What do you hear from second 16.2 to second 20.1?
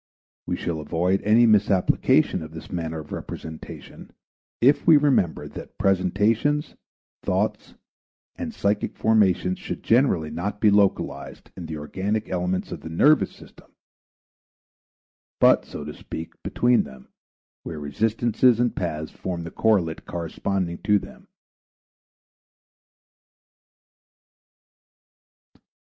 between them, where resistances and paths form the correlate